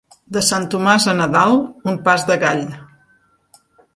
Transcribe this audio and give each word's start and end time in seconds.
De 0.35 0.41
Sant 0.45 0.63
Tomàs 0.75 1.05
a 1.11 1.15
Nadal, 1.19 1.53
un 1.93 2.01
pas 2.09 2.25
de 2.31 2.39
gall. 2.47 2.65